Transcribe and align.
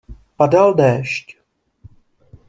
Padal 0.37 0.71
déšť. 0.79 1.25